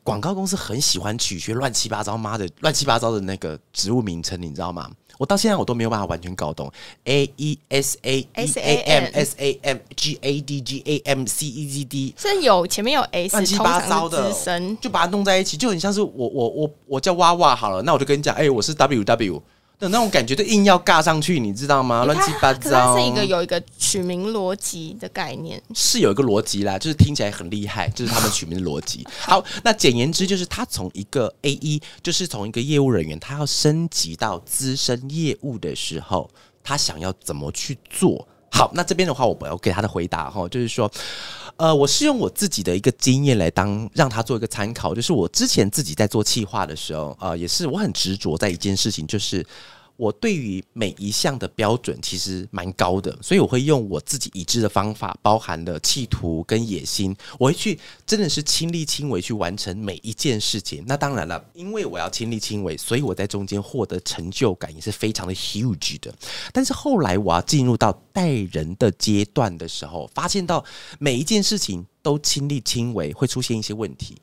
[0.02, 4.90] 广告公司很喜欢取些乱七八糟，妈的乱七八糟的那个职务名称，你知道吗？
[5.18, 6.72] 我到现在我都没有办法完全搞懂
[7.04, 10.98] A E S A E A M S A M G A D G A
[11.04, 14.32] M C E G D，是有前面有 S，乱七八糟的。
[14.80, 19.42] 就把它弄在一起，就很像是我我我我叫娃娃好了，那我就跟你讲，哎、我是 W W
[19.78, 22.04] 的那种感觉，都硬要尬上去，你知道吗？
[22.04, 22.98] 乱七八可是它糟。
[22.98, 25.62] 是一个有一个取名逻辑的概念。
[25.74, 29.06] 是有一个逻辑啦，就是听起来很厉害，就是他们取名的逻辑。
[29.20, 36.28] 好，那简言之就是他从一个 A 一，就是从一个业务人员，他要升级到资深业务的时候，
[36.64, 38.26] 他想要怎么去做？
[38.50, 40.90] 好，那这边的话，我我给他的回答哈，就是说，
[41.58, 49.44] 呃，我是用我自己的一个经验来当让他做一个参考，就是我之前自己在做企划的时候，呃，也是我很执着在一件事情，就是。
[49.98, 60.84] 我对于每一项的标准其实蛮高的，所以我会用我自己已知的方法，包含了企图跟野心，我会去真的是亲力亲为去完成每一件事情。
[60.86, 66.14] 那当然了，因为我要亲力亲为，所以我在中间获得成就感也是非常的 huge 的。
[66.52, 70.64] 但是后来我要进入到带人的阶段的时候，发现到
[71.00, 74.16] 每一件事情都亲力亲为，会出现一些问题。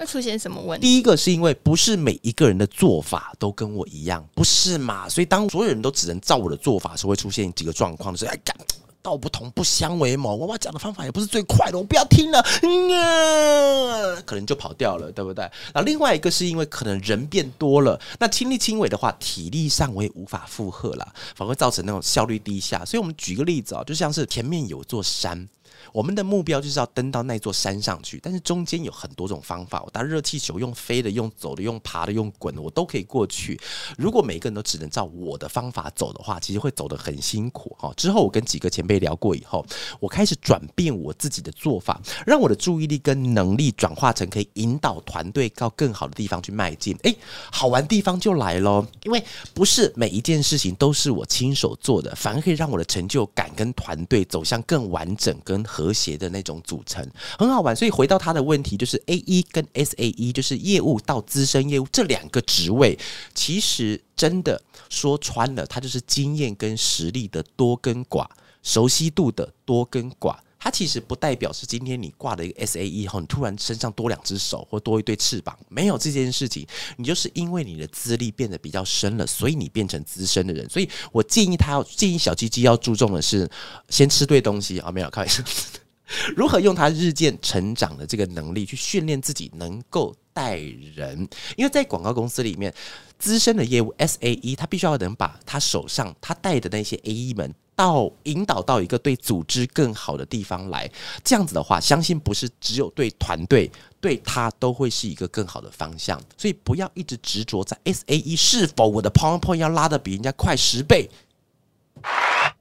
[0.00, 0.86] 会出现什么问题？
[0.86, 5.06] 第一个是因为不是每一个人的做法都跟我一样，不是嘛？
[5.10, 8.56] 所以当所有人都只能照我的做法时，会出现几个状况，就是哎，干
[9.02, 10.36] 道不同不相为谋。
[10.36, 15.50] 我讲的方法也不是最快的，我不要听了，嗯，可能就跑掉了，对不对？
[15.74, 22.82] 那另外一个是因为可能人变多了，那亲力亲为的话，体力上我也无法负荷了，反而会造成那种效率低下。
[22.86, 25.46] 所以我们举个例子啊、就像是前面有座山。
[25.92, 29.82] 我们的目标就是要登到那座山上去，但是中间有很多种方法。
[29.84, 33.58] 我搭热气球，用飞的，用走的，用爬的，用滚的，我都可以过去。
[33.96, 37.92] 如果每个人都只能照我的方法走的话，其实会走得很辛苦哈。
[37.96, 39.64] 之后我跟几个前辈聊过以后，
[39.98, 46.96] 我开始转变我自己的做法，让我的注意力跟能力转化成可以引导团队到更好的地方去迈进。
[47.02, 47.16] 诶，
[47.50, 49.22] 好玩地方就来咯，因为
[49.54, 57.02] 不是每一件事情都是我亲手做的，反而可以让我的成就感跟团队走向更完整跟和谐的那种组成，
[57.38, 57.74] 很好玩。
[57.74, 62.98] 所以回到他的问题，就是 A 一跟 S A 一，就是业务到资深业务这两个职位，
[63.34, 68.26] 其实真的说穿了，它就是经验跟实力的多跟寡，
[68.62, 70.36] 熟悉度的多跟寡。
[70.62, 76.66] 它其实不代表是今天你挂了一个 S A E 后，你突然身上多两只手或多一对翅膀，没有这件事情，
[76.98, 80.68] 你就是因为你的资历变得比较深了，所以你变成资深的人。
[80.68, 83.50] 所以我建议他要建议小鸡鸡要注重的是
[83.88, 85.42] 先吃对东西啊，没有开玩笑。
[86.36, 91.26] 如何用他日渐成长的这个能力去训练自己能够带人？
[91.56, 92.74] 因为在广告公司里面，
[93.18, 97.54] 资深的业务 S A E，他必须要能把他手上他带的那些 A E 们。
[97.80, 100.86] 到引导到一个对组织更好的地方来，
[101.24, 106.20] 这样子的话，相信不是只有对团队，对他都会是一个更好的方向。
[106.36, 111.08] 所以不要一直执着在 S A E 是否我的 PowerPoint 要拉的比人家快十倍。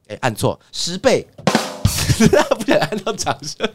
[0.08, 1.27] 哎，按错十倍，
[2.58, 3.69] 不想按到掌声。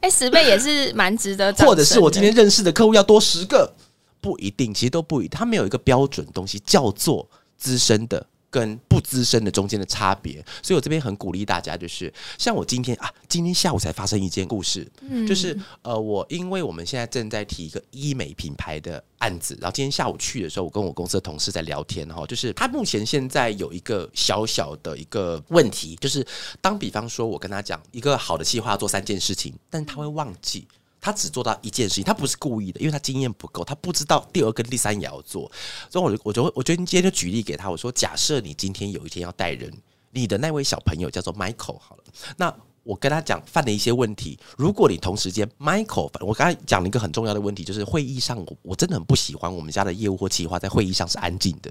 [0.00, 3.72] 哎、十倍也是蛮值得或者是我今天认识的客户要多十个，
[4.20, 8.26] 不一定，其实都不一定，它没有一个标准东西叫做资深的。
[8.50, 26.26] 跟不资深的中间的差别，所以我这边很鼓励大家，就是像我今天啊，今天下午才发生一件故事，嗯就是呃，我因为我们现在正在提一个医美品牌的案子，然后今天下午去的时候，我跟我公司的同事在聊天哈，就是他目前现在有一个小小的一个问题，就是
[26.60, 30.66] 当比方说我跟他讲一个好的计划做三件事情，但是他会忘记。
[31.00, 35.50] 他只做到一件事情，他不是故意的，因为他经验不够，他不知道第二跟第三也要做。
[35.90, 39.72] 所以我就我就我觉得今天就举例给他，我说假设你今天有一天要带人，
[40.10, 42.04] 你的那位小朋友叫做 Michael 好了，
[42.36, 51.70] 那我跟他讲犯了一些问题，如果你同时间 Michael，我刚才讲了一个很重要的问题，就是会议上我我真的很不喜欢我们家的业务或企划在会议上是安静的。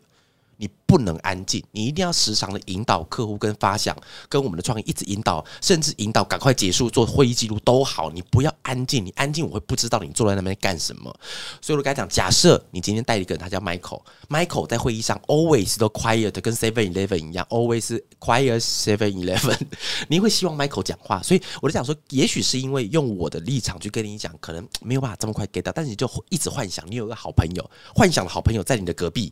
[0.57, 3.95] 你不能安静，你一定要时常的引导客户跟发想，
[4.27, 8.09] 跟我们的创意一直引导，甚至引导赶快结束做会议记录都好。
[8.09, 11.13] 你不要安静，你安静我会不知道你坐在那边干什么。
[11.61, 19.59] 所以我跟他讲，假设你今天带一个人，他叫 Michael，Michael 在会议上 always 都 quiet，跟 Seven Eleven 一样，always quiet Seven Eleven。
[20.09, 29.31] 你会希望 Michael 讲话，所以我就讲说，也许是因为用我的立场去跟你讲，可能没有办法这么快 get 到，但是你就一直幻想你有个好朋友，幻想的好朋友在你的隔壁。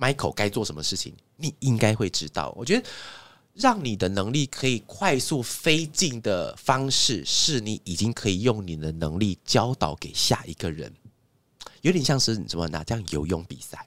[0.00, 2.52] Michael 该做什么事情，你应该会知道。
[2.56, 2.88] 我觉得
[3.52, 10.90] 让你的能力可以快速飞进的方式，是你已经可以用你的能力教导给下一个人，
[11.82, 13.86] 有点像是你怎么拿这样游泳比赛。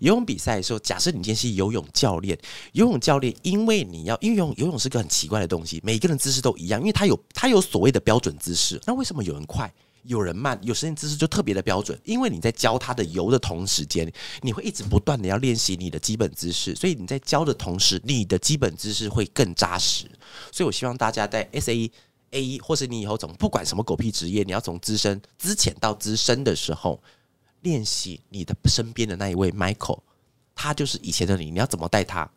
[0.00, 2.38] 游泳比赛的时候，假设你今天是游泳教练，
[2.72, 8.80] 游泳教练因为你要，因为游泳游泳是个很奇怪的东西，每个人姿势都一样，因为他有他有所谓的标准姿势。
[8.86, 9.72] 那为什么有人快，
[10.04, 14.10] 有人慢，有时间姿势就特别的标准，因为你在教他的游的同时间，
[14.42, 20.06] 你会一直不断的要练习你的基本姿势，所以你在教的同时，你的基本姿势会更扎实。
[20.52, 21.90] 所以我希望大家在 S A
[22.30, 27.02] A 一，或是你以后从不管什么狗屁职业，你要从资深、资浅到资深的时候，
[27.62, 30.00] 练习你的身边的那一位 Michael，
[30.54, 32.30] 他就是以前的你，你要怎么带他，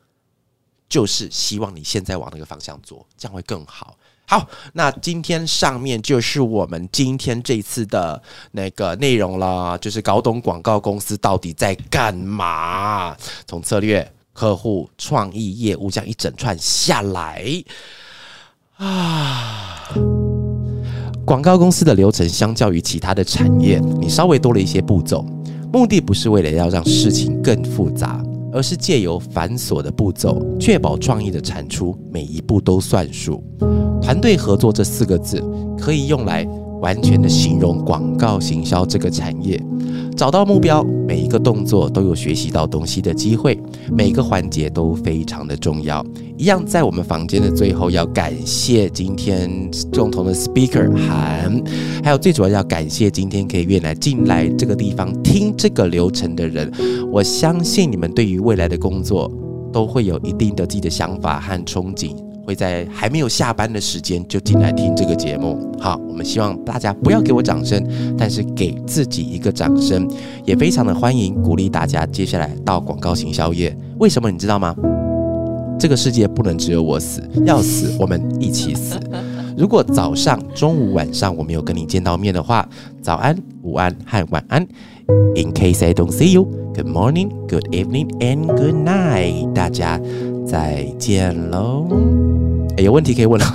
[0.87, 3.97] 就是希望你现在往那个方向做，这样会更好。
[4.29, 8.21] 好，那今天上面就是我们今天这次的
[8.51, 13.15] 那个内容了，就是搞懂广告公司到底在干嘛，
[13.47, 17.41] 从策略、客户、创意、业务这样一整串下来
[18.75, 19.87] 啊。
[21.25, 25.25] 广告公司的流程相较于其他的产业，你稍微多了一些步骤，
[25.71, 28.21] 目的不是为了要让事情更复杂。
[28.57, 33.43] 而是借由繁琐的步骤，确保创意的产出每一步都算数。
[34.01, 35.39] 团队合作这四个字，
[35.77, 36.43] 可以用来。
[36.79, 39.59] 完全的形容广告行销这个产业，
[40.15, 43.59] 找到目标，每一个动作都有学习到东西的机会，
[43.91, 46.05] 每个环节都非常的重要。
[46.37, 49.49] 一样，在我们房间的最后，要感谢今天
[49.91, 51.61] 共同的 speaker 韩，
[52.03, 56.71] 还有最主要要感谢今天可以愿来进来这个地方听这个流程的人。
[57.11, 59.31] 我相信你们对于未来的工作
[59.73, 62.15] 都会有一定的自己的想法和憧憬。
[62.45, 65.59] 会在还没有下班的时间就进来听这个节目。
[65.77, 67.83] 好，我们希望大家不要给我掌声，
[68.17, 70.07] 但是给自己一个掌声，
[70.45, 73.75] 也非常的欢迎鼓励大家接下来到广告行宵夜。
[73.99, 74.73] 为什么你知道吗？
[75.79, 78.99] 这个世界不能只有我死，要死我们一起死。
[79.57, 82.67] 如果早上、中午、晚上我没有跟你见到面的话，
[83.01, 84.61] 早安、午安和晚安。
[85.35, 86.43] In case I don't see you,
[86.75, 89.53] good morning, good evening, and good night。
[89.53, 89.99] 大家
[90.45, 91.87] 再见喽。
[92.77, 93.45] 有问题可以问了。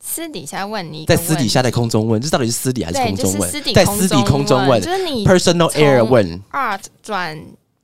[0.00, 3.50] 私底下问你，在私底下在空中问，这到底是私底还是空中问？
[3.72, 7.38] 在私底空中问，就是你 personal air 问 art 转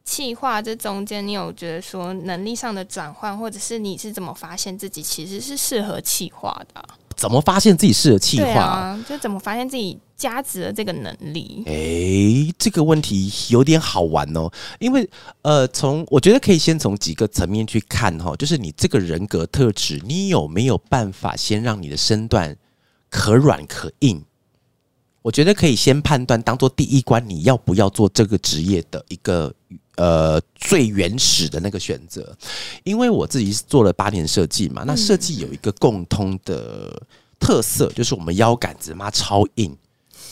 [0.05, 6.85] 气化这中间，你有觉得说能力上的转换，或者是你是怎么发现自己其实是适合气化的？
[7.17, 8.99] 怎么发现自己适合气化？
[9.09, 11.63] 就怎么发现自己加值了这个能力？
[11.67, 14.51] 哎，这个问题有点好玩哦。
[14.79, 15.09] 因为
[15.43, 22.55] 呃，从我觉得可以先从几个层面去看哈，就是你这个人格特质，你有没有办法先让你的身段
[23.09, 24.23] 可软可硬？
[25.23, 29.55] 我觉得可以先判断，当做第一关，你要不要做这个职业的一个。
[29.97, 32.37] 呃，最原始的那个选择，
[32.83, 37.03] 因为我自己做了八年设计嘛，那设计有一个共通的
[37.39, 39.77] 特色，就是我们腰杆子妈超硬，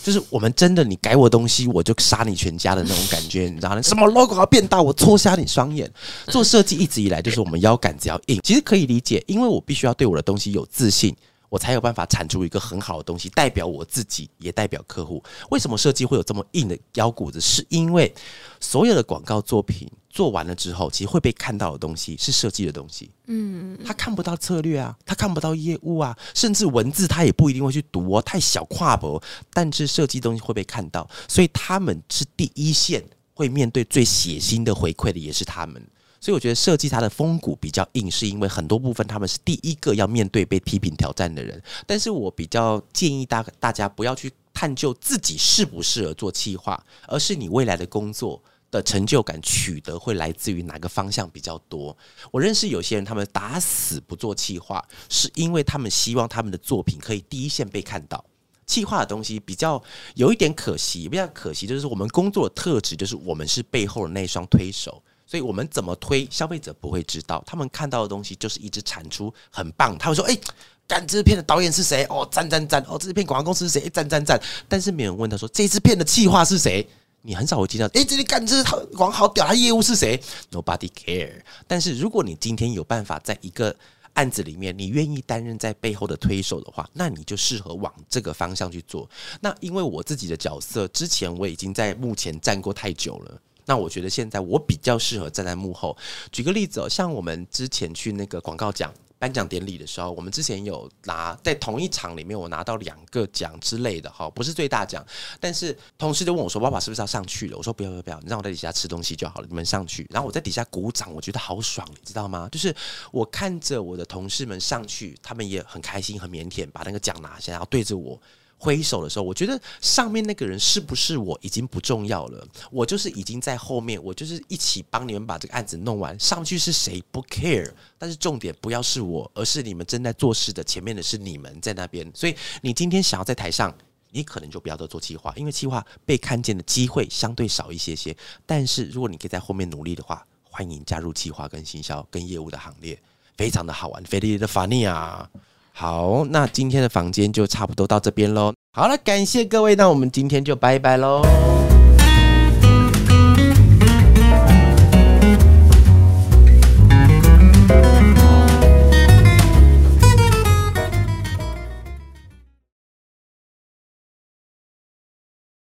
[0.03, 3.81] 就是我们真的你改我东西，我就杀你全家的那种感觉，你知道吗？
[3.83, 5.89] 什么 logo 要变大，我戳瞎你双眼。
[6.27, 11.15] 做设计一直以来就是我们腰杆子要硬，其实可以理解，因为我必须要对我的东西有自信。
[11.53, 15.23] 我才有办法产出一个很好的东西，代表我自己，也代表客户。
[15.51, 17.39] 为什么设计会有这么硬的腰骨子？
[17.39, 18.11] 是因为
[18.59, 23.11] 所有的广告作品做完了之后，其实会被看到的东西是设计的东西。
[23.27, 29.23] 嗯，他看不到策略啊，他看不到业务啊，甚至文字他也不一定会去读哦，太小跨博。
[29.53, 35.87] 但是设计东西会被看到，所以他们是第一线会面对最血腥的回馈的，也是他们。
[36.23, 41.61] 所以我觉得设计它的风骨比较硬，是因为很多部分他们是第一个要面对被批评挑战的人。
[41.85, 51.97] 但是我比较建议大大家不要去探究自己适不适合做企划，而是你未来的工作的成就感取得会来自于哪个方向比较多。
[52.31, 58.25] 我认识有些人，他们打死不做企划，是因为他们希望他们的作品可以第一线被看到。
[58.65, 59.83] 企划的东西比较
[60.15, 65.03] 有一点可惜，比较可惜就是我们工作的特质就是我们是背后的那双推手。
[65.33, 67.43] 所以我们怎么推，消费者不会知道。
[67.47, 69.97] 他们看到的东西就是一直产出很棒。
[69.97, 70.39] 他们说：“哎，
[70.87, 72.05] 干这支片的导演是谁？
[72.11, 72.83] 哦，赞赞赞！
[72.83, 73.89] 哦，这支片广告公司是谁？
[73.89, 76.87] 赞赞赞！”但是没人问他说：“这支片的企划是谁？”
[77.25, 77.87] 你很少会听到。
[77.95, 78.63] 哎，这里干这
[78.95, 81.41] 广好屌，他业务是谁？Nobody care。
[81.67, 83.75] 但是如果你今天有办法在一个
[84.13, 89.09] 案子里面，你愿意担任在背后的推手的话，那你就适合往这个方向去做。
[89.41, 93.41] 那因为我自己的角色，之前我已经在目前站过太久了。
[93.65, 95.97] 那我觉得现在我比较适合站在幕后。
[96.31, 105.07] 举个例子哦，像我们之前去那个广告奖颁奖典礼的时候，我们之前有拿在同一场里面，我拿到两个奖之类的哈，不是最大奖。
[105.39, 112.49] 但是同事就问我说：“爸爸是不是要上去了？”我说：“不要不要不要，你让我在底下吃东西就好了，你们上去。”然后我在底下鼓掌，我觉得好爽，你知道吗？
[112.51, 112.75] 就是
[113.13, 118.21] 我看着我的同事们上去，他们也很开心、很腼腆，把那个奖拿下，然后对着我。
[118.63, 122.47] 挥手的时候我觉得上面那个人是不是我已经不重要了？
[122.71, 126.17] 我就是已经在后面我就是一起帮你们把这个案子弄完。
[126.21, 132.09] 上去是谁不 care 但是重点不要是我而是你们正在做事的前面的是你们在那边。
[132.15, 133.77] 所以你今天想要在台上
[134.11, 138.17] 你可能就不要再做计划因为计划被看见的机会相对少一些些。
[138.47, 142.97] 但是如果你可以在后面努力的话欢迎加入计划跟行销跟业务的行列
[143.37, 145.29] 非常的好玩菲利的 funny 啊。
[145.73, 151.23] 好那今天的房间就差不多到这边喽好了感谢各位那我们今天就拜拜喽